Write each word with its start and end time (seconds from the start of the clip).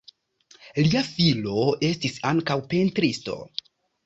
Lia 0.85 1.03
filo 1.09 1.59
estis 1.91 2.17
ankaŭ 2.31 2.57
pentristo. 2.73 3.39